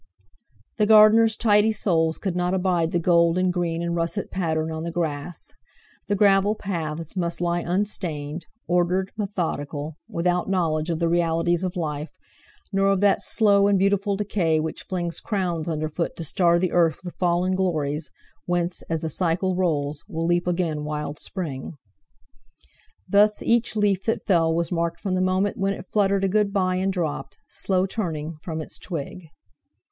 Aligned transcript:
The 0.77 0.87
gardeners' 0.87 1.37
tidy 1.37 1.71
souls 1.71 2.17
could 2.17 2.35
not 2.35 2.55
abide 2.55 2.89
the 2.91 2.97
gold 2.97 3.37
and 3.37 3.53
green 3.53 3.83
and 3.83 3.95
russet 3.95 4.31
pattern 4.31 4.71
on 4.71 4.81
the 4.81 4.89
grass. 4.91 5.51
The 6.07 6.15
gravel 6.15 6.55
paths 6.55 7.15
must 7.15 7.39
lie 7.39 7.59
unstained, 7.59 8.47
ordered, 8.67 9.11
methodical, 9.15 9.93
without 10.09 10.49
knowledge 10.49 10.89
of 10.89 10.97
the 10.97 11.07
realities 11.07 11.63
of 11.63 11.75
life, 11.75 12.09
nor 12.73 12.87
of 12.89 13.01
that 13.01 13.21
slow 13.21 13.67
and 13.67 13.77
beautiful 13.77 14.15
decay 14.15 14.59
which 14.59 14.81
flings 14.89 15.19
crowns 15.19 15.69
underfoot 15.69 16.15
to 16.15 16.23
star 16.23 16.57
the 16.57 16.71
earth 16.71 16.97
with 17.05 17.13
fallen 17.17 17.53
glories, 17.53 18.09
whence, 18.47 18.81
as 18.89 19.01
the 19.01 19.07
cycle 19.09 19.55
rolls, 19.55 20.03
will 20.09 20.25
leap 20.25 20.47
again 20.47 20.83
wild 20.83 21.19
spring. 21.19 21.73
Thus 23.07 23.43
each 23.43 23.75
leaf 23.75 24.03
that 24.05 24.25
fell 24.25 24.51
was 24.51 24.71
marked 24.71 24.99
from 24.99 25.13
the 25.13 25.21
moment 25.21 25.57
when 25.57 25.75
it 25.75 25.85
fluttered 25.93 26.23
a 26.23 26.27
good 26.27 26.51
bye 26.51 26.77
and 26.77 26.91
dropped, 26.91 27.37
slow 27.47 27.85
turning, 27.85 28.37
from 28.41 28.61
its 28.61 28.79
twig. 28.79 29.29